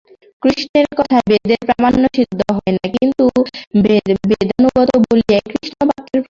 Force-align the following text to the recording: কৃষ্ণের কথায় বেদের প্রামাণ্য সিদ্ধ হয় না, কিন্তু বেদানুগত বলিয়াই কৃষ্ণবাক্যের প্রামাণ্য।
কৃষ্ণের 0.43 0.87
কথায় 0.99 1.25
বেদের 1.29 1.59
প্রামাণ্য 1.67 2.03
সিদ্ধ 2.17 2.39
হয় 2.57 2.73
না, 2.77 2.85
কিন্তু 2.95 3.25
বেদানুগত 3.83 4.89
বলিয়াই 5.05 5.43
কৃষ্ণবাক্যের 5.51 5.79
প্রামাণ্য। 5.81 6.19